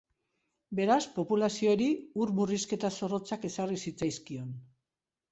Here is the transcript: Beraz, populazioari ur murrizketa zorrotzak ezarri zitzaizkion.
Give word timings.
Beraz, 0.77 1.01
populazioari 1.17 1.89
ur 2.25 2.31
murrizketa 2.39 2.91
zorrotzak 3.01 3.45
ezarri 3.51 3.77
zitzaizkion. 3.85 4.49